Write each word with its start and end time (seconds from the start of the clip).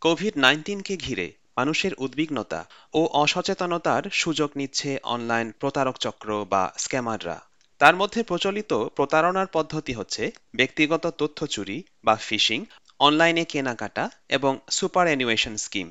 Covid 0.00 0.32
নাইন্টিনকে 0.36 0.96
ঘিরে 0.96 1.32
মানুষের 1.56 1.94
উদ্বিগ্নতা 1.94 2.64
ও 2.94 3.00
অসচেতনতার 3.12 4.02
সুযোগ 4.12 4.50
নিচ্ছে 4.56 4.98
অনলাইন 5.02 5.52
প্রতারক 5.60 5.96
চক্র 5.98 6.44
বা 6.44 6.72
স্ক্যামাররা। 6.78 7.42
তার 7.78 7.96
মধ্যে 7.96 8.22
প্রচলিত 8.22 8.72
প্রতারণার 8.72 9.46
পদ্ধতি 9.46 9.92
হচ্ছে 9.92 10.30
ব্যক্তিগত 10.54 11.06
তথ্য 11.18 11.46
চুরি 11.46 11.82
বা 12.04 12.16
ফিশিং, 12.16 12.64
অনলাইনে 13.00 13.44
কেনাকাটা 13.44 14.10
এবং 14.28 14.58
সুপার 14.70 15.06
অ্যানুয়েশন 15.06 15.56
স্কিম। 15.56 15.88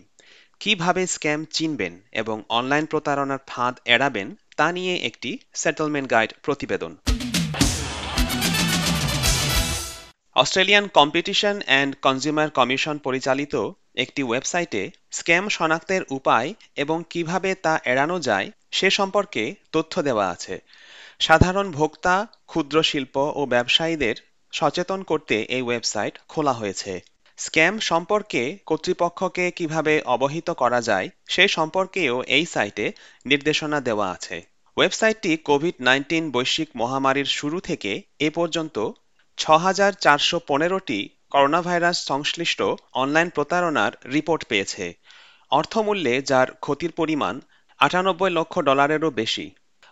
কীভাবে 0.59 1.07
স্ক্যাম 1.07 1.45
চিনবেন 1.45 2.01
এবং 2.11 2.43
অনলাইন 2.49 2.85
প্রতারণার 2.85 3.39
ফাঁদ 3.47 3.75
এড়াবেন 3.85 4.35
তা 4.55 4.71
নিয়ে 4.71 4.95
একটি 4.95 5.37
সেটেলমেন্ট 5.53 6.11
গাইড 6.11 6.33
প্রতিবেদন। 6.43 6.95
Australian 10.35 10.87
Competition 10.87 11.61
and 11.65 11.95
Consumer 12.01 12.49
Commission 12.49 12.97
পরিচালিত 12.97 13.55
একটি 13.97 14.21
ওয়েবসাইটে 14.23 14.81
স্ক্যাম 15.11 15.45
শনাক্তের 15.49 16.03
উপায় 16.09 16.49
এবং 16.75 16.97
কীভাবে 17.09 17.55
তা 17.55 17.73
এড়ানো 17.85 18.19
যায় 18.19 18.51
সে 18.71 18.87
সম্পর্কে 18.89 19.43
তথ্য 19.71 19.93
দেওয়া 20.01 20.25
আছে। 20.29 20.55
সাধারণ 21.19 21.71
ভোক্তা, 21.71 22.15
ক্ষুদ্র 22.47 22.83
শিল্প 22.83 23.15
ও 23.35 23.41
ব্যবসায়ীদের 23.45 24.15
সচেতন 24.53 24.99
করতে 25.03 25.35
এই 25.41 25.61
ওয়েবসাইট 25.61 26.13
খোলা 26.27 26.53
হয়েছে। 26.53 26.93
স্ক্যাম 27.37 27.75
সম্পর্কে 27.79 28.57
কর্তৃপক্ষকে 28.65 29.45
কীভাবে 29.51 29.93
অবহিত 30.05 30.49
করা 30.51 30.79
যায় 30.81 31.09
সে 31.27 31.47
সম্পর্কেও 31.47 32.15
এই 32.27 32.45
সাইটে 32.45 32.85
নির্দেশনা 33.25 33.79
দেওয়া 33.81 34.07
আছে। 34.11 34.37
ওয়েবসাইটটি 34.77 35.31
কোভিড 35.37 35.75
নাইন্টিন 35.79 36.31
বৈশ্বিক 36.31 36.69
মহামারীর 36.75 37.25
শুরু 37.25 37.57
থেকে 37.59 37.91
এ 38.19 38.29
পর্যন্ত 38.29 38.77
ছ 39.37 39.43
হাজার 39.57 39.91
চারশো 39.93 40.37
পনেরোটি 40.47 40.99
করোনাভাইরাস 41.31 41.97
সংশ্লিষ্ট 42.07 42.59
অনলাইন 42.93 43.29
প্রতারণার 43.29 43.91
রিপোর্ট 44.13 44.43
পেয়েছে। 44.45 44.85
অর্থমূল্যে 45.51 46.21
যার 46.21 46.47
ক্ষতির 46.53 46.91
পরিমাণ 46.91 47.41
আটানব্বই 47.79 48.29
লক্ষ 48.29 48.59
ডলারেরও 48.59 49.09
বেশি। 49.11 49.45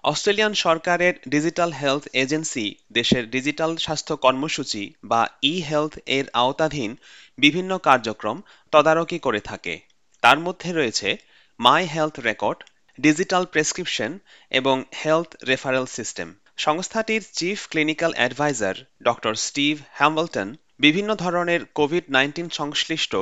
অস্ট্রেলিয়ান 0.03 0.53
সরকারের 0.53 1.13
ডিজিটাল 1.29 1.71
হেলথ 1.71 2.03
এজেন্সি, 2.13 2.75
দেশের 2.91 3.29
ডিজিটাল 3.29 3.77
স্বাস্থ্য 3.77 4.15
কর্মসূচি 4.17 4.93
বা 5.03 5.21
ই 5.43 5.61
হেলথ 5.61 5.93
এর 6.05 6.25
আওতাধীন 6.33 6.91
বিভিন্ন 7.37 7.77
কার্যক্রম 7.77 8.41
তদারকি 8.71 9.19
করে 9.19 9.39
থাকে। 9.39 9.79
তার 10.21 10.39
মধ্যে 10.39 10.73
রয়েছে 10.73 11.17
My 11.59 11.85
Health 11.85 12.19
Record, 12.19 12.59
digital 12.99 13.45
prescription 13.45 14.19
এবং 14.51 14.83
হেলথ 15.05 15.29
রেফারেল 15.47 15.85
সিস্টেম। 15.85 16.27
সংস্থাটির 16.57 17.23
chief 17.33 17.67
clinical 17.69 18.13
adviser 18.13 18.75
doctor 19.03 19.33
Steve 19.35 19.73
Hambleton 19.91 20.49
বিভিন্ন 20.78 21.10
ধরনের 21.14 21.60
কোভিড 21.78 22.04
নাইন্টিন 22.10 22.48
সংশ্লিষ্ট 22.60 23.12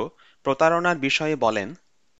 প্রতারণার 0.43 0.97
বিষয়ে 1.07 1.35
বলেন 1.45 1.69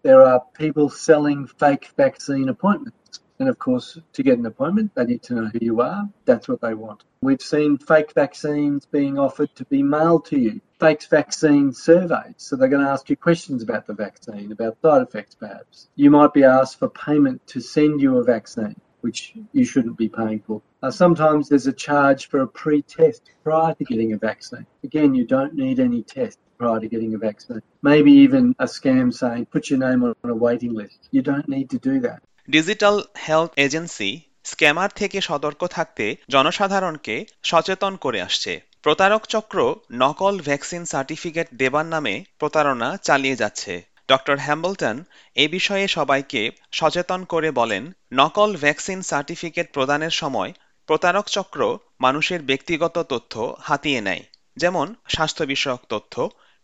There 0.09 0.23
are 0.31 0.41
people 0.63 0.87
selling 1.07 1.39
fake 1.61 1.85
vaccine 2.03 2.47
appointments. 2.55 2.99
And 3.39 3.47
of 3.47 3.57
course, 3.57 3.87
to 4.13 4.21
get 4.23 4.37
an 4.37 4.45
appointment, 4.45 4.87
they 4.95 5.05
need 5.05 5.23
to 5.23 5.33
know 5.35 5.47
who 5.53 5.59
you 5.61 5.75
are. 5.81 6.09
That's 6.25 6.47
what 6.49 6.59
they 6.61 6.73
want. 6.73 6.99
We've 7.21 7.41
seen 7.41 7.77
fake 7.77 8.11
vaccines 8.13 8.85
being 8.85 9.17
offered 9.17 9.55
to 9.55 9.65
be 9.65 9.81
mailed 9.81 10.25
to 10.25 10.37
you, 10.37 10.59
fake 10.79 11.03
vaccine 11.09 11.71
surveys. 11.73 12.35
So 12.37 12.55
they're 12.55 12.67
going 12.67 12.85
to 12.85 12.91
ask 12.91 13.09
you 13.09 13.15
questions 13.15 13.63
about 13.63 13.87
the 13.87 13.93
vaccine, 13.93 14.51
about 14.51 14.81
side 14.81 15.01
effects 15.01 15.35
perhaps. 15.35 15.87
You 15.95 16.09
might 16.11 16.33
be 16.33 16.43
asked 16.43 16.79
for 16.79 16.89
payment 16.89 17.45
to 17.47 17.61
send 17.61 18.01
you 18.01 18.17
a 18.17 18.23
vaccine, 18.23 18.75
Which 19.04 19.20
you 19.52 19.64
shouldn't 19.64 19.98
be 19.98 20.08
paying 20.10 20.40
for. 20.46 20.56
Uh, 20.82 20.90
sometimes 20.92 21.42
there's 21.48 21.68
a 21.74 21.76
charge 21.86 22.22
for 22.30 22.38
a 22.40 22.48
pre 22.60 22.78
test 22.96 23.22
prior 23.44 23.72
to 23.74 23.84
getting 23.84 24.10
a 24.12 24.18
vaccine. 24.18 24.66
Again, 24.84 25.10
you 25.14 25.24
don't 25.26 25.54
need 25.54 25.78
any 25.80 26.02
test 26.16 26.38
prior 26.58 26.78
to 26.80 26.88
getting 26.88 27.12
a 27.14 27.20
vaccine. 27.28 27.62
Maybe 27.82 28.12
even 28.26 28.44
a 28.58 28.68
scam 28.76 29.06
saying, 29.12 29.42
put 29.46 29.62
your 29.70 29.80
name 29.86 30.00
on 30.04 30.14
a 30.36 30.38
waiting 30.46 30.72
list. 30.74 30.98
You 31.10 31.22
don't 31.22 31.48
need 31.48 31.68
to 31.74 31.78
do 31.88 31.94
that. 32.06 32.20
Digital 32.48 32.96
Health 33.26 33.50
Agency 33.64 34.10
scammer 34.44 34.90
থেকে 35.00 35.18
সতর্ক 35.20 35.60
থাকতে 35.76 36.04
জনসাধারণকে 36.28 37.16
সচেতন 37.42 37.92
করে 38.04 38.20
আসছে 38.28 38.52
প্রতারক 38.84 39.22
চক্র 39.26 39.58
নকল 40.02 40.34
ভ্যাকসিন 40.48 40.82
সার্টিফিকেট 40.84 41.46
দেবার 41.62 41.86
নামে 41.94 42.14
প্রতারণা 42.40 42.88
চালিয়ে 43.06 43.36
যাচ্ছে 43.36 43.74
ডক্টর 44.08 44.36
হ্যাম্বলটন 44.36 44.96
এ 45.36 45.44
বিষয়ে 45.48 45.86
সবাইকে 45.88 46.42
সচেতন 46.72 47.20
করে 47.24 47.48
বলেন 47.50 47.82
নকল 48.12 48.50
ভ্যাকসিন 48.56 49.00
সার্টিফিকেট 49.02 49.66
প্রদানের 49.72 50.14
সময় 50.22 50.50
প্রতারক 50.88 51.26
চক্র 51.26 51.60
মানুষের 52.00 52.40
ব্যক্তিগত 52.42 52.96
তথ্য 53.12 53.34
হাতিয়ে 53.60 54.00
নেয় 54.00 54.24
যেমন 54.56 54.86
স্বাস্থ্য 55.08 55.44
বিষয়ক 55.44 55.82
তথ্য 55.88 56.14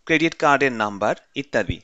ক্রেডিট 0.06 0.34
কার্ডের 0.34 0.74
নাম্বার 0.82 1.14
ইত্যাদি 1.34 1.78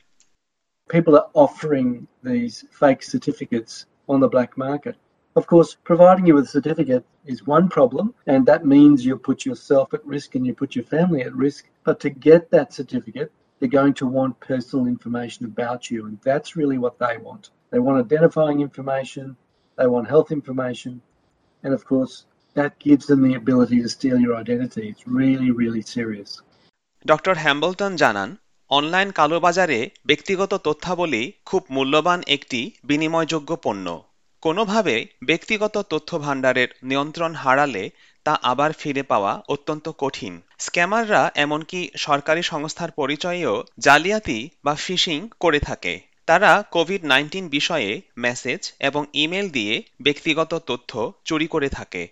People 0.89 1.15
are 1.21 1.29
offering 1.45 1.89
these 2.23 2.55
fake 2.79 3.01
certificates 3.13 3.73
on 4.09 4.17
the 4.23 4.31
black 4.35 4.51
market. 4.57 4.95
Of 5.35 5.43
course, 5.45 5.71
providing 5.83 6.25
you 6.27 6.35
with 6.37 6.47
a 6.51 6.55
certificate 6.57 7.05
is 7.25 7.39
one 7.57 7.65
problem, 7.77 8.05
and 8.25 8.39
that 8.45 8.61
means 8.65 8.95
you 8.97 9.15
put 9.29 9.39
yourself 9.49 9.87
at 9.93 10.03
risk 10.05 10.29
and 10.35 10.43
you 10.47 10.53
put 10.55 10.71
your 10.77 10.87
family 10.87 11.21
at 11.21 11.33
risk. 11.35 11.61
But 11.87 11.97
to 12.03 12.09
get 12.27 12.41
that 12.51 12.69
certificate, 12.73 13.29
they're 13.57 13.79
going 13.81 13.93
to 13.95 14.07
want 14.07 14.39
personal 14.39 14.85
information 14.87 15.45
about 15.45 15.89
you, 15.91 16.05
and 16.07 16.15
that's 16.23 16.55
really 16.55 16.77
what 16.77 16.95
they 16.99 17.17
want. 17.17 17.43
They 17.71 17.79
want 17.79 17.97
identifying 18.05 18.61
information, 18.61 19.35
they 19.77 19.87
want 19.87 20.07
health 20.07 20.31
information, 20.31 21.01
and 21.63 21.73
of 21.73 21.83
course, 21.85 22.25
that 22.53 22.71
gives 22.79 23.05
them 23.05 23.21
the 23.27 23.35
ability 23.35 23.81
to 23.81 23.89
steal 23.89 24.17
your 24.19 24.35
identity. 24.35 24.83
It's 24.91 25.05
really, 25.19 25.51
really 25.51 25.83
serious. 25.95 26.31
Doctor 27.05 27.35
Hambleton 27.43 27.91
জানান 27.95 28.29
online 28.69 29.09
কালোবাজারে 29.11 29.79
ব্যক্তিগত 30.05 30.51
তথ্যাবলী 30.67 31.23
খুব 31.45 31.63
মূল্যবান 31.69 32.19
একটি 32.35 32.61
বিনিময়যোগ্য 32.83 33.51
পণ্য 33.65 33.85
কোনোভাবে 34.41 34.95
ব্যক্তিগত 35.25 35.75
তথ্য 35.89 36.09
ভাণ্ডারের 36.17 36.69
নিয়ন্ত্রণ 36.83 37.31
হারালে 37.33 37.83
তা 38.25 38.33
আবার 38.43 38.71
ফিরে 38.73 39.03
পাওয়া 39.03 39.33
অত্যন্ত 39.49 39.85
কঠিন 39.97 40.33
স্ক্যামাররা 40.59 41.21
এমনকি 41.35 41.79
সরকারি 41.97 42.43
সংস্থার 42.43 42.91
পরিচয়েও 42.91 43.55
জালিয়াতি 43.79 44.39
বা 44.63 44.73
ফিশিং 44.75 45.19
করে 45.39 45.59
থাকে 45.59 45.93
তারা 46.25 46.51
কোভিড 46.71 47.01
নাইন্টিন 47.05 47.45
বিষয়ে 47.49 47.91
মেসেজ 48.17 48.61
এবং 48.79 49.01
ইমেল 49.13 49.47
দিয়ে 49.49 49.73
ব্যক্তিগত 50.01 50.51
তথ্য 50.65 50.91
চুরি 51.25 51.47
করে 51.47 51.69
থাকে 51.69 52.03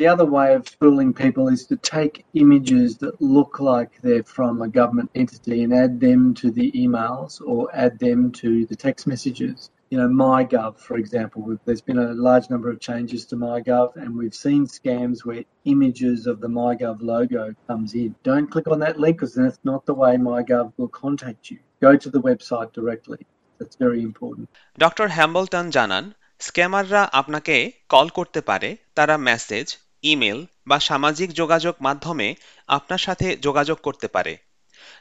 The 0.00 0.06
other 0.06 0.28
way 0.28 0.48
of 0.54 0.62
fooling 0.80 1.10
people 1.14 1.46
is 1.48 1.62
to 1.66 1.76
take 1.94 2.14
images 2.34 2.88
that 2.98 3.14
look 3.36 3.52
like 3.60 3.90
they're 4.02 4.28
from 4.36 4.54
a 4.62 4.68
government 4.70 5.10
entity 5.14 5.56
and 5.64 5.72
add 5.74 5.92
them 6.00 6.20
to 6.34 6.46
the 6.50 6.66
emails 6.74 7.32
or 7.42 7.60
add 7.74 7.94
them 7.98 8.20
to 8.40 8.48
the 8.64 8.76
text 8.76 9.02
messages. 9.06 9.56
You 9.92 9.98
know, 9.98 10.08
MyGov, 10.08 10.78
for 10.78 10.96
example, 10.96 11.54
there's 11.66 11.82
been 11.82 11.98
a 11.98 12.14
large 12.14 12.48
number 12.48 12.70
of 12.70 12.80
changes 12.80 13.26
to 13.26 13.36
MyGov, 13.36 13.96
and 13.96 14.16
we've 14.16 14.34
seen 14.34 14.66
scams 14.66 15.18
where 15.26 15.44
images 15.66 16.26
of 16.26 16.40
the 16.40 16.48
MyGov 16.48 17.02
logo 17.02 17.54
comes 17.68 17.92
in. 17.94 18.14
Don't 18.22 18.50
click 18.50 18.68
on 18.68 18.78
that 18.78 18.98
link 18.98 19.18
because 19.18 19.34
that's 19.34 19.58
not 19.64 19.84
the 19.84 19.92
way 19.92 20.12
MyGov 20.16 20.72
will 20.78 20.88
contact 20.88 21.50
you. 21.50 21.58
Go 21.82 21.94
to 21.94 22.08
the 22.08 22.22
website 22.22 22.72
directly. 22.72 23.20
That's 23.58 23.76
very 23.76 24.00
important. 24.10 24.46
Doctor 24.78 25.06
Hambleton 25.16 25.66
জানান 25.70 26.04
স্ক্যামাররা 26.40 27.02
আপনাকে 27.20 27.56
call 27.88 28.08
করতে 28.18 28.40
পারে 28.48 28.70
তারা 28.94 29.14
message 29.30 29.66
email 30.02 30.40
বা 30.66 30.78
সামাজিক 30.90 31.28
যোগাযোগ 31.40 31.74
মাধ্যমে 31.86 32.28
আপনার 32.76 33.00
সাথে 33.06 33.26
যোগাযোগ 33.46 33.78
করতে 33.82 34.08
পারে 34.08 34.32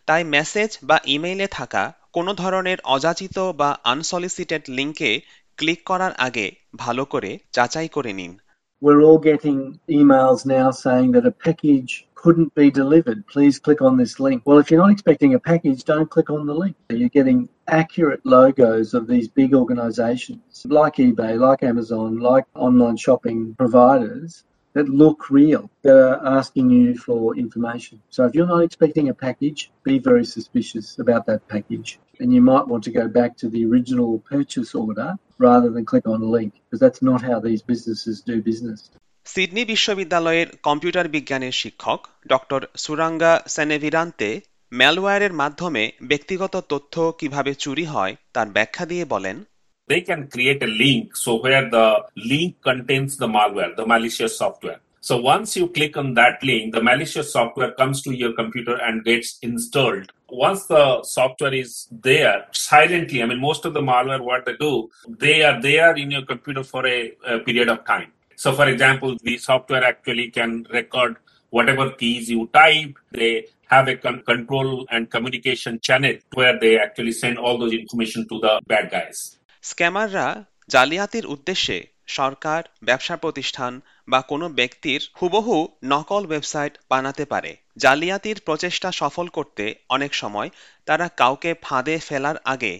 তাই 0.05 0.21
মেসেজ 0.35 0.69
বা 0.83 0.97
ইমেইলে 1.05 1.47
থাকা 1.47 1.83
কোনো 2.13 2.31
ধরনের 2.33 2.79
অযাচিত 2.95 3.37
বা 3.61 3.69
আনসলিসিটেড 3.93 4.63
লিঙ্কে 4.69 5.11
ক্লিক 5.57 5.79
করার 5.85 6.13
আগে 6.17 6.47
ভালো 6.77 7.03
করে 7.05 7.31
যাচাই 7.55 7.89
করে 7.97 8.13
নিন 8.13 8.33
We're 8.81 9.03
all 9.07 9.21
getting 9.31 9.59
emails 9.99 10.39
now 10.57 10.67
saying 10.85 11.09
that 11.15 11.25
a 11.31 11.35
package 11.47 11.91
couldn't 12.21 12.51
be 12.55 12.67
delivered. 12.71 13.19
Please 13.27 13.55
click 13.59 13.81
on 13.87 13.93
this 14.01 14.13
link. 14.19 14.39
Well, 14.47 14.59
if 14.59 14.65
you're 14.69 14.83
not 14.85 14.91
expecting 14.91 15.31
a 15.33 15.39
package, 15.51 15.79
don't 15.83 16.09
click 16.15 16.29
on 16.35 16.41
the 16.49 16.57
link. 16.63 16.75
You're 16.89 17.17
getting 17.19 17.39
accurate 17.67 18.21
logos 18.25 18.87
of 18.93 19.03
these 19.07 19.27
big 19.27 19.51
organizations 19.53 20.65
like 20.79 20.95
eBay, 20.95 21.33
like 21.47 21.61
Amazon, 21.63 22.09
like 22.31 22.45
online 22.55 22.97
shopping 22.97 23.39
providers 23.61 24.43
that 24.75 24.87
look 25.03 25.19
real, 25.29 25.63
that 25.85 25.97
are 26.07 26.19
asking 26.39 26.67
you 26.77 26.87
for 27.05 27.35
information. 27.45 27.95
So 28.09 28.19
if 28.27 28.31
you're 28.35 28.51
not 28.55 28.63
expecting 28.69 29.05
a 29.09 29.15
package, 29.27 29.59
be 29.83 29.95
very 29.99 30.25
suspicious 30.25 30.87
about 31.03 31.21
that 31.29 31.41
package. 31.47 31.89
And 32.21 32.29
you 32.35 32.41
might 32.51 32.65
want 32.71 32.83
to 32.87 32.91
go 33.01 33.05
back 33.19 33.31
to 33.41 33.45
the 33.49 33.61
original 33.69 34.11
purchase 34.33 34.71
order 34.75 35.09
rather 35.39 35.69
than 35.69 35.83
click 35.91 36.05
on 36.13 36.19
a 36.21 36.29
link, 36.37 36.51
because 36.63 36.79
that's 36.85 37.01
not 37.01 37.19
how 37.29 37.37
these 37.47 37.61
businesses 37.71 38.15
do 38.31 38.35
business. 38.51 38.79
Sydney 39.25 39.63
বিশ্ববিদ্যালয়ের 39.65 40.47
computer 40.63 41.07
বিজ্ঞানের 41.09 41.55
শিক্ষক 41.61 41.99
doctor 42.27 42.61
Suranga 42.83 43.33
সেনেভিরান্তে 43.47 44.29
ম্যালওয়্যারের 44.73 45.33
মাধ্যমে 45.33 45.83
ব্যক্তিগত 46.03 46.53
তথ্য 46.69 46.95
কীভাবে 47.19 47.51
চুরি 47.53 47.85
হয় 47.85 48.13
তার 48.33 48.47
ব্যাখ্যা 48.49 48.85
দিয়ে 48.85 49.05
বলেন 49.05 49.37
they 49.91 50.01
can 50.09 50.21
create 50.35 50.61
a 50.63 50.71
link 50.83 51.15
so 51.23 51.31
where 51.45 51.65
the 51.77 51.87
link 52.31 52.55
contains 52.69 53.17
the 53.17 53.27
malware, 53.27 53.75
the 53.75 53.85
malicious 53.85 54.37
software. 54.37 54.79
So 55.03 55.17
once 55.17 55.55
you 55.57 55.67
click 55.67 55.97
on 55.97 56.13
that 56.13 56.43
link, 56.43 56.75
the 56.75 56.83
malicious 56.89 57.33
software 57.33 57.71
comes 57.71 58.03
to 58.03 58.11
your 58.13 58.33
computer 58.33 58.75
and 58.87 59.03
gets 59.03 59.39
installed. 59.41 60.11
Once 60.29 60.67
the 60.67 60.83
software 61.03 61.55
is 61.55 61.87
there 61.91 62.45
silently, 62.51 63.23
I 63.23 63.25
mean, 63.25 63.41
most 63.41 63.65
of 63.65 63.73
the 63.73 63.81
malware, 63.81 64.21
what 64.21 64.45
they 64.45 64.55
do, 64.57 64.89
they 65.07 65.41
are 65.43 65.59
there 65.59 65.95
in 65.95 66.11
your 66.11 66.21
computer 66.21 66.63
for 66.63 66.85
a, 66.85 67.11
a 67.25 67.39
period 67.39 67.67
of 67.67 67.83
time. 67.85 68.11
So 68.35 68.53
for 68.53 68.67
example, 68.69 69.17
the 69.23 69.37
software 69.39 69.83
actually 69.83 70.29
can 70.29 70.67
record 70.71 71.17
whatever 71.49 71.89
keys 71.89 72.29
you 72.29 72.47
type. 72.53 72.93
They 73.11 73.47
have 73.67 73.87
a 73.87 73.95
con- 73.95 74.21
control 74.21 74.85
and 74.91 75.09
communication 75.09 75.79
channel 75.79 76.15
where 76.33 76.59
they 76.59 76.77
actually 76.77 77.13
send 77.13 77.39
all 77.39 77.57
those 77.57 77.73
information 77.73 78.27
to 78.29 78.39
the 78.39 78.61
bad 78.67 78.91
guys. 78.91 79.37
স্ক্যামাররা 79.63 80.27
জালিয়াতির 80.69 81.25
উদ্দেশ্যে 81.25 81.77
সরকার, 82.17 82.61
ব্যবসা 82.83 83.15
প্রতিষ্ঠান 83.15 83.73
বা 84.07 84.19
কোনো 84.21 84.45
ব্যক্তির 84.49 85.01
হুবহু 85.19 85.57
নকল 85.83 86.23
website 86.27 86.73
বানাতে 86.89 87.23
পারে। 87.25 87.51
জালিয়াতির 87.77 88.37
প্রচেষ্টা 88.45 88.89
সফল 88.91 89.27
করতে 89.27 89.65
অনেক 89.89 90.11
সময় 90.13 90.49
তারা 90.87 91.05
কাউকে 91.21 91.51
ফাঁদে 91.61 91.95
ফেলার 91.99 92.37
আগে 92.45 92.73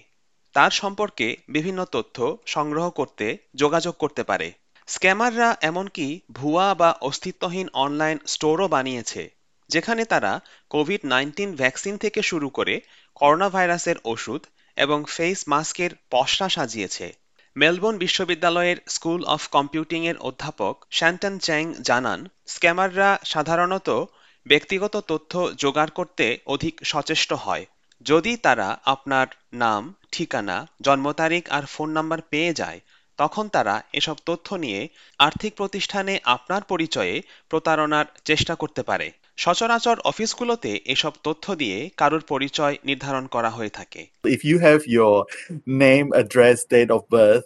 তার 0.55 0.71
সম্পর্কে 0.71 1.27
বিভিন্ন 1.47 1.79
তথ্য 1.91 2.17
সংগ্রহ 2.45 2.85
করতে 2.89 3.25
যোগাযোগ 3.55 3.95
করতে 3.97 4.23
পারে। 4.23 4.47
স্ক্যামাররা 4.87 5.49
এমনকি 5.61 6.07
ভুয়া 6.31 6.67
বা 6.73 6.89
অস্তিত্বহীন 7.01 7.67
অনলাইন 7.83 8.17
স্টোরও 8.25 8.67
বানিয়েছে, 8.67 9.23
যেখানে 9.69 10.03
তারা 10.05 10.31
কোভিড 10.69 11.01
নাইন্টিন 11.05 11.49
ভ্যাকসিন 11.55 11.95
থেকে 11.97 12.21
শুরু 12.21 12.47
করে 12.49 12.75
করোনা 13.17 13.47
ভাইরাসের 13.49 13.97
ওষুধ 14.05 14.41
এবং 14.77 15.03
ফেস 15.07 15.47
মাস্কের 15.47 15.89
পসরা 16.09 16.49
সাজিয়েছে। 16.49 17.15
মেলবোর্ন 17.55 17.97
বিশ্ববিদ্যালয়ের 17.97 18.77
স্কুল 18.87 19.23
অফ 19.23 19.49
কম্পিউটিং 19.49 20.05
এর 20.05 20.17
অধ্যাপক 20.17 20.85
শ্যান্টন 20.91 21.39
চ্যাং 21.39 21.73
জানান, 21.81 22.27
স্ক্যামাররা 22.45 23.19
সাধারণত 23.25 23.89
ব্যক্তিগত 24.45 24.97
তথ্য 25.07 25.49
জোগাড় 25.55 25.89
করতে 25.89 26.37
অধিক 26.45 26.79
সচেষ্ট 26.83 27.33
হয়। 27.33 27.65
যদি 28.01 28.37
তারা 28.37 28.77
আপনার 28.85 29.27
নাম, 29.53 29.93
ঠিকানা, 30.11 30.67
জন্ম 30.81 31.11
তারিখ 31.11 31.49
আর 31.49 31.65
ফোন 31.65 31.89
নাম্বার 31.89 32.21
পেয়ে 32.21 32.53
যায়, 32.53 32.79
তখন 33.17 33.47
তারা 33.47 33.83
এসব 33.93 34.15
তথ্য 34.25 34.55
নিয়ে 34.55 34.87
আর্থিক 35.19 35.55
প্রতিষ্ঠানে 35.55 36.19
আপনার 36.23 36.61
পরিচয়ে 36.61 37.21
প্রতারণার 37.49 38.05
চেষ্টা 38.25 38.55
করতে 38.55 38.83
পারে। 38.83 39.20
সচরাচর 39.37 39.97
অফিসগুলোতে 39.99 40.71
এসব 40.85 41.13
তথ্য 41.23 41.45
দিয়ে 41.55 41.89
কারোর 41.97 42.23
পরিচয় 42.31 42.75
নির্ধারণ 42.85 43.25
করা 43.27 43.49
হয়ে 43.49 43.69
থাকে। 43.69 44.01
If 44.35 44.41
you 44.45 44.55
have 44.65 44.79
your 44.93 45.17
name 45.85 46.03
address 46.13 46.59
date 46.73 46.89
of 46.97 47.01
birth 47.15 47.45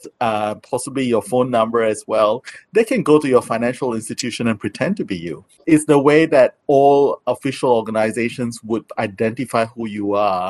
possibly 0.72 1.06
your 1.10 1.26
phone 1.32 1.46
number 1.58 1.82
as 1.88 2.00
well 2.10 2.34
they 2.76 2.82
can 2.90 3.02
go 3.10 3.16
to 3.24 3.28
your 3.32 3.46
financial 3.50 3.92
institution 4.00 4.46
and 4.52 4.60
pretend 4.64 4.94
to 5.00 5.04
be 5.12 5.18
you 5.28 5.38
is 5.76 5.82
the 5.92 5.98
way 6.06 6.18
that 6.36 6.52
all 6.80 7.04
official 7.34 7.72
organisations 7.80 8.56
would 8.72 8.86
identify 9.04 9.64
who 9.74 9.82
you 9.96 10.06
are 10.32 10.50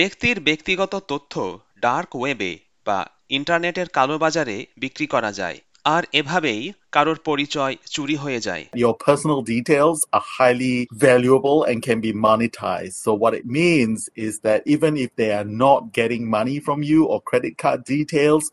ব্যক্তির 0.00 0.36
ব্যক্তিগত 0.48 0.92
তথ্য 1.10 1.34
dark 1.82 2.10
ওয়েবে 2.16 2.52
বা 2.86 2.98
ইন্টারনেটের 3.38 3.88
কালো 3.96 4.16
বাজারে 4.24 4.56
বিক্রি 4.82 5.06
করা 5.06 5.30
যায়। 5.32 5.58
আর 5.84 6.02
এভাবেই 6.12 6.62
কারোর 6.95 7.19
পরিচয় 7.29 7.75
চুরি 7.95 8.15
হয়ে 8.23 8.39
যায় 8.47 8.63
Your 8.85 8.95
personal 9.09 9.41
details 9.55 9.97
are 10.15 10.25
highly 10.39 10.77
valuable 11.07 11.57
and 11.69 11.77
can 11.87 11.99
be 12.07 12.13
monetized. 12.27 12.95
So, 13.05 13.11
what 13.23 13.33
it 13.39 13.45
means 13.61 13.99
is 14.27 14.33
that 14.45 14.59
even 14.73 14.91
if 15.05 15.09
they 15.19 15.31
are 15.39 15.49
not 15.65 15.79
getting 15.99 16.23
money 16.37 16.57
from 16.67 16.79
you 16.89 16.99
or 17.11 17.17
credit 17.31 17.53
card 17.63 17.79
details, 17.95 18.43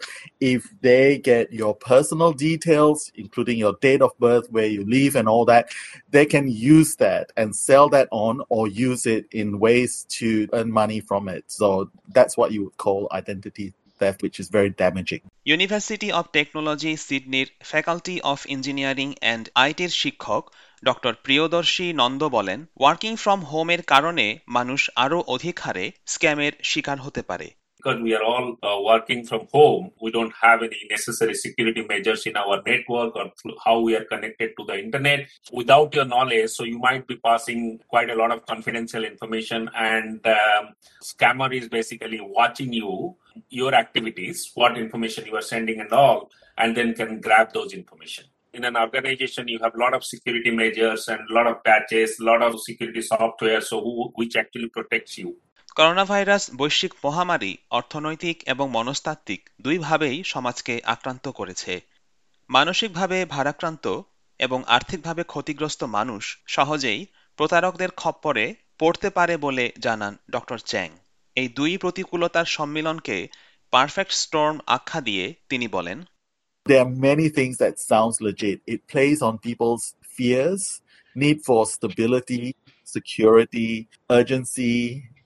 if 0.54 0.62
they 0.88 1.06
get 1.30 1.44
your 1.60 1.74
personal 1.92 2.32
details, 2.48 2.98
including 3.22 3.56
your 3.64 3.74
date 3.86 4.02
of 4.06 4.12
birth, 4.26 4.46
where 4.54 4.70
you 4.76 4.82
live, 4.98 5.12
and 5.20 5.26
all 5.32 5.44
that, 5.52 5.64
they 6.14 6.26
can 6.34 6.46
use 6.74 6.90
that 7.04 7.24
and 7.40 7.48
sell 7.68 7.86
that 7.96 8.08
on 8.26 8.34
or 8.54 8.62
use 8.88 9.02
it 9.16 9.24
in 9.40 9.48
ways 9.66 9.92
to 10.18 10.28
earn 10.56 10.68
money 10.82 11.00
from 11.08 11.22
it. 11.36 11.42
So, 11.58 11.68
that's 12.16 12.34
what 12.38 12.48
you 12.54 12.60
would 12.64 12.78
call 12.86 13.00
identity 13.22 13.68
theft, 13.99 14.19
which 14.21 14.37
is 14.39 14.47
very 14.49 14.71
damaging. 14.77 15.21
University 15.45 16.09
of 16.11 16.25
technology 16.33 16.91
সিডনির 16.97 17.47
faculty 17.63 18.15
of 18.23 18.39
engineering 18.47 19.09
and 19.15 19.45
আইটির 19.55 19.91
শিক্ষক 20.01 20.43
doctor 20.83 21.13
Priyadarshi 21.25 21.87
Nanda 21.93 22.21
বলেন 22.29 22.59
working 22.79 23.13
from 23.15 23.39
হোমের 23.51 23.81
কারণে 23.83 24.25
মানুষ 24.47 24.81
আরও 24.95 25.19
অধিক 25.27 25.55
হারে 25.59 25.85
স্ক্যামের 26.05 26.53
শিকার 26.63 26.97
হতে 26.99 27.21
পারে 27.21 27.47
because 27.77 28.01
we 28.01 28.15
are 28.15 28.23
all 28.23 28.57
uh, 28.63 28.81
working 28.81 29.25
from 29.25 29.47
home, 29.53 29.91
we 30.01 30.11
don't 30.11 30.33
have 30.41 30.63
any 30.63 30.79
necessary 30.89 31.33
security 31.33 31.85
measures 31.87 32.25
in 32.25 32.35
our 32.35 32.61
network 32.65 33.15
or 33.15 33.31
how 33.63 33.79
we 33.79 33.95
are 33.95 34.05
connected 34.05 34.51
to 34.57 34.65
the 34.65 34.77
internet 34.77 35.27
without 35.51 35.93
your 35.93 36.05
knowledge. 36.05 36.49
So 36.49 36.63
you 36.63 36.79
might 36.79 37.07
be 37.07 37.17
passing 37.17 37.79
quite 37.87 38.09
a 38.09 38.15
lot 38.15 38.31
of 38.31 38.45
confidential 38.45 39.03
information, 39.03 39.69
and 39.75 40.25
um, 40.25 40.73
scammer 41.03 41.53
is 41.53 41.69
basically 41.69 42.19
watching 42.21 42.73
you, 42.73 43.15
your 43.49 43.73
activities, 43.73 44.51
what 44.55 44.77
information 44.77 45.25
you 45.25 45.35
are 45.35 45.41
sending, 45.41 45.79
and 45.79 45.91
all, 45.91 46.31
and 46.57 46.75
then 46.75 46.93
can 46.93 47.21
grab 47.21 47.53
those 47.53 47.73
information. 47.73 48.25
In 48.53 48.63
an 48.63 48.75
organization, 48.75 49.47
you 49.47 49.59
have 49.61 49.75
a 49.75 49.77
lot 49.77 49.93
of 49.93 50.03
security 50.03 50.49
measures 50.49 51.07
and 51.09 51.19
a 51.29 51.33
lot 51.33 51.45
of 51.45 51.63
patches, 51.63 52.19
a 52.19 52.23
lot 52.23 52.41
of 52.41 52.59
security 52.59 53.03
software, 53.03 53.61
so 53.61 53.81
who, 53.81 54.11
which 54.15 54.35
actually 54.35 54.69
protects 54.69 55.19
you. 55.19 55.37
Corona 55.77 56.05
virus 56.05 56.43
বৈশ্বিক 56.57 56.93
মহামারী 57.03 57.51
অর্থনৈতিক 57.69 58.37
এবং 58.47 58.65
মনস্তাত্ত্বিক 58.69 59.41
দুইভাবেই 59.61 60.17
সমাজকে 60.23 60.73
আক্রান্ত 60.85 61.25
করেছে 61.29 61.73
মানসিকভাবে 62.49 63.17
ভারাক্রান্ত 63.25 63.85
এবং 64.39 64.59
আর্থিকভাবে 64.67 65.23
ক্ষতিগ্রস্ত 65.23 65.81
মানুষ 65.97 66.23
সহজেই 66.47 67.01
প্রতারকদের 67.39 67.91
খপ্পরে 67.91 68.45
পড়তে 68.79 69.09
পারে 69.09 69.35
বলে 69.37 69.65
জানান 69.79 70.13
ডক্টর 70.31 70.59
চ্যাং 70.65 70.89
এই 71.37 71.47
দুই 71.49 71.71
প্রতিকূলতার 71.77 72.47
সম্মিলনকে 72.57 73.17
পারফেক্ট 73.73 74.13
স্টর্ম 74.23 74.55
আখ্যা 74.67 74.99
দিয়ে 75.01 75.25
তিনি 75.49 75.67
বলেন 75.67 75.99
There 76.65 76.81
are 76.85 76.93
many 77.09 77.27
things 77.29 77.55
that 77.63 77.75
sounds 77.91 78.15
legit. 78.19 78.57
It 78.73 78.79
plays 78.91 79.19
on 79.21 79.33
people's 79.39 79.85
fears, 80.15 80.63
need 81.15 81.37
for 81.47 81.61
stability, 81.67 82.45
security, 82.87 83.71
urgency, 84.09 84.75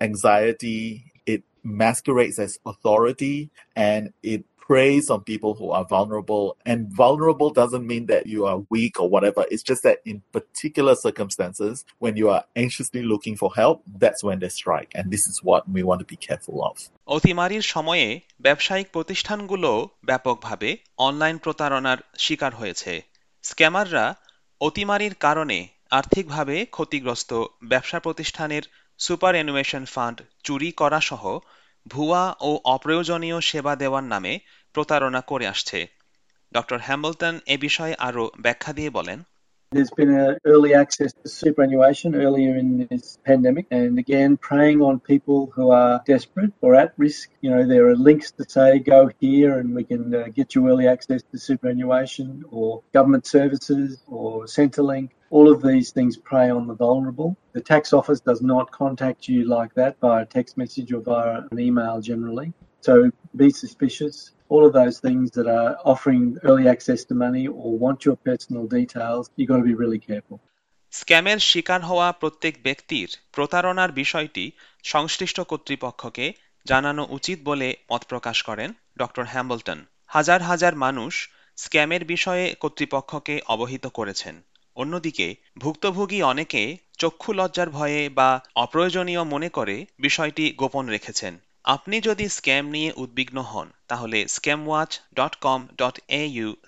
anxiety. 0.00 0.80
It 1.26 1.42
masquerades 1.62 2.38
as 2.38 2.52
authority 2.64 3.50
and 3.74 4.02
it 4.22 4.44
preys 4.66 5.10
on 5.10 5.20
people 5.22 5.54
who 5.54 5.70
are 5.70 5.86
vulnerable. 5.96 6.56
And 6.66 6.78
vulnerable 7.02 7.50
doesn't 7.50 7.86
mean 7.86 8.06
that 8.06 8.26
you 8.26 8.40
are 8.46 8.58
weak 8.68 8.94
or 9.02 9.08
whatever. 9.08 9.44
It's 9.52 9.62
just 9.62 9.82
that 9.84 9.98
in 10.04 10.22
particular 10.32 10.94
circumstances, 10.96 11.84
when 12.04 12.16
you 12.16 12.28
are 12.30 12.42
anxiously 12.56 13.02
looking 13.02 13.36
for 13.36 13.50
help, 13.54 13.76
that's 14.02 14.22
when 14.24 14.38
they 14.40 14.48
strike. 14.48 14.90
And 14.96 15.04
this 15.14 15.24
is 15.28 15.36
what 15.48 15.62
we 15.68 15.82
want 15.88 16.00
to 16.04 16.08
be 16.14 16.18
careful 16.28 16.56
of. 16.68 16.74
অতিমারির 17.16 17.64
সময়ে 17.74 18.06
ব্যবসায়িক 18.46 18.88
প্রতিষ্ঠানগুলো 18.96 19.70
ব্যাপকভাবে 20.08 20.68
online 21.06 21.36
প্রতারণার 21.44 21.98
শিকার 22.24 22.52
হয়েছে 22.60 22.92
স্ক্যামাররা 23.44 24.06
অতিমারির 24.60 25.14
কারণে 25.26 25.58
আর্থিকভাবে 25.90 26.56
ক্ষতিগ্রস্ত 26.76 27.30
ব্যবসা 27.70 27.98
প্রতিষ্ঠানের 28.00 28.64
সুপার 29.05 29.33
অ্যানুয়েশন 29.37 29.83
ফান্ড 29.93 30.17
চুরি 30.45 30.69
করা 30.81 30.99
সহ 31.09 31.23
ভুয়া 31.85 32.23
ও 32.47 32.49
অপ্রয়োজনীয় 32.75 33.37
সেবা 33.49 33.73
দেওয়ার 33.81 34.05
নামে 34.13 34.33
প্রতারণা 34.75 35.21
করে 35.21 35.45
আসছে 35.53 35.79
ডক্টর 36.51 36.79
হ্যাম্বলটন 36.87 37.35
এ 37.53 37.55
বিষয়ে 37.65 37.95
আরও 38.07 38.23
ব্যাখ্যা 38.45 38.71
দিয়ে 38.77 38.91
বলেন 38.99 39.19
There's 39.71 39.89
been 39.91 40.13
an 40.25 40.37
early 40.43 40.73
access 40.73 41.11
to 41.21 41.27
superannuation 41.43 42.09
earlier 42.25 42.53
in 42.57 42.69
this 42.91 43.05
pandemic, 43.23 43.65
and 43.71 43.93
again, 43.97 44.31
preying 44.47 44.79
on 44.81 44.95
people 45.13 45.39
who 45.55 45.65
are 45.81 45.93
desperate 46.05 46.53
or 46.63 46.71
at 46.75 46.91
risk. 46.97 47.25
You 47.43 47.51
know, 47.51 47.63
there 47.65 47.85
are 47.89 47.95
links 48.09 48.29
to 48.37 48.43
say, 48.55 48.69
go 48.95 49.01
here 49.21 49.51
and 49.59 49.67
we 49.77 49.83
can 49.91 50.03
uh, 50.13 50.21
get 50.37 50.47
you 50.53 50.61
early 50.69 50.87
access 50.95 51.21
to 51.29 51.35
superannuation 51.39 52.27
or 52.51 52.67
government 52.97 53.25
services 53.35 53.89
or 54.17 54.29
Centrelink. 54.57 55.09
All 55.31 55.49
of 55.49 55.61
these 55.61 55.91
things 55.91 56.17
prey 56.17 56.49
on 56.49 56.67
the 56.67 56.73
vulnerable. 56.75 57.29
The 57.53 57.61
tax 57.61 57.93
office 57.93 58.19
does 58.19 58.41
not 58.43 58.69
contact 58.71 59.29
you 59.29 59.45
like 59.47 59.73
that 59.75 59.93
via 60.01 60.25
text 60.25 60.57
message 60.57 60.91
or 60.91 61.01
via 61.01 61.43
an 61.51 61.59
email 61.59 62.01
generally. 62.01 62.49
So 62.81 62.93
be 63.33 63.49
suspicious. 63.49 64.15
All 64.49 64.65
of 64.65 64.73
those 64.73 64.99
things 64.99 65.31
that 65.31 65.47
are 65.47 65.77
offering 65.85 66.37
early 66.43 66.67
access 66.67 67.05
to 67.05 67.13
money 67.15 67.47
or 67.47 67.69
want 67.77 68.03
your 68.03 68.17
personal 68.17 68.67
details, 68.67 69.29
you've 69.37 69.47
got 69.47 69.57
to 69.57 69.67
be 69.71 69.75
really 69.83 70.01
careful. 70.09 70.37
স্ক্যামের 70.93 71.39
শিকার 71.49 71.81
হওয়া 71.81 72.07
প্রত্যেক 72.21 72.55
ব্যক্তির 72.63 73.09
প্রতারণার 73.31 73.91
বিষয়টি 73.91 74.45
সংশ্লিষ্ট 74.83 75.37
কর্তৃপক্ষকে 75.51 76.25
জানানো 76.65 77.03
উচিত 77.17 77.37
বলে 77.43 77.69
মত 77.91 78.01
প্রকাশ 78.07 78.37
করেন 78.43 78.69
ডক্টর 78.97 79.25
হ্যাম্বলটন 79.33 79.79
হাজার 80.09 80.41
হাজার 80.41 80.73
মানুষ 80.75 81.13
স্ক্যামের 81.57 82.03
বিষয়ে 82.05 82.45
কর্তৃপক্ষকে 82.63 83.35
অবহিত 83.53 83.85
করেছেন 83.97 84.35
অন্যদিকে 84.81 85.27
ভুক্তভোগী 85.59 86.19
অনেকে 86.31 86.63
চক্ষু 86.97 87.31
লজ্জার 87.33 87.69
ভয়ে 87.69 88.01
বা 88.09 88.29
অপ্রয়োজনীয় 88.55 89.23
মনে 89.23 89.49
করে 89.49 89.75
বিষয়টি 89.99 90.45
গোপন 90.61 90.85
রেখেছেন 90.89 91.33
আপনি 91.65 91.95
যদি 92.01 92.25
স্ক্যাম 92.27 92.65
নিয়ে 92.69 92.89
উদ্বিগ্ন 93.03 93.37
হন 93.41 93.67
তাহলে 93.87 94.19
স্ক্যামওয়াচ 94.27 94.91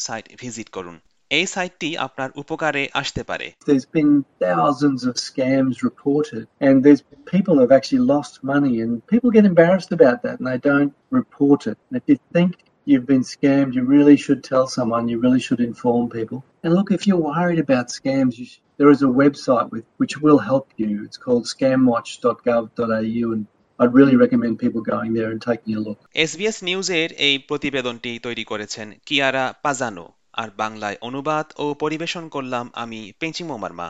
সাইট 0.05 0.25
ভিজিট 0.41 0.69
করুন 0.69 0.97
এই 1.31 1.45
সাইটটি 1.47 1.89
আপনার 1.97 2.29
উপকারে 2.41 2.83
আসতে 3.01 3.21
পারে 3.29 3.47
There's 3.69 3.89
been 3.97 4.13
thousands 4.45 5.01
of 5.09 5.13
scams 5.29 5.75
reported, 5.89 6.43
and 6.65 6.73
there's 6.85 7.03
people 7.35 7.55
have 7.63 7.73
actually 7.77 8.03
lost 8.15 8.33
money, 8.53 8.73
and 8.83 8.91
people 9.13 9.29
get 9.37 9.45
embarrassed 9.53 9.91
about 9.99 10.17
that 10.23 10.35
and 10.39 10.47
they 10.49 10.59
don't 10.71 10.93
report 11.19 11.61
it. 11.71 11.77
And 11.85 11.95
if 11.99 12.05
you 12.11 12.17
think 12.35 12.51
you've 12.87 13.09
been 13.13 13.25
scammed, 13.35 13.71
you 13.77 13.83
really 13.95 14.17
should 14.23 14.41
tell 14.51 14.65
someone, 14.77 15.03
you 15.11 15.17
really 15.25 15.43
should 15.45 15.61
inform 15.71 16.03
people. 16.19 16.39
And 16.63 16.73
look, 16.73 16.91
if 16.91 17.05
you're 17.07 17.17
worried 17.33 17.59
about 17.59 17.89
scams, 17.89 18.37
you 18.37 18.45
should, 18.45 18.63
there 18.77 18.89
is 18.89 19.01
a 19.01 19.11
website 19.23 19.69
with, 19.69 19.85
which 19.97 20.17
will 20.17 20.39
help 20.39 20.67
you. 20.77 21.03
It's 21.03 21.17
called 21.17 21.43
scamwatch.gov.au, 21.45 23.25
and 23.33 23.47
I'd 23.79 23.93
really 23.93 24.15
recommend 24.15 24.59
people 24.59 24.81
going 24.81 25.13
there 25.13 25.29
and 25.31 25.41
taking 25.41 25.75
a 25.75 25.81
look. 25.87 25.99
SBS 26.27 26.57
নিউজের 26.63 27.09
এই 27.27 27.35
প্রতিবেদনটি 27.49 28.11
তৈরি 28.19 28.43
করেছেন 28.51 28.87
কিয়ারা 29.07 29.45
পাজানো 29.65 30.05
আর 30.33 30.49
বাংলায় 30.57 30.97
অনুবাদ 31.01 31.45
ও 31.57 31.65
পরিবেশন 31.83 32.23
করলাম 32.35 32.65
আমি 32.83 32.99
পেঞ্চিমো 33.19 33.55
মার্মা 33.57 33.87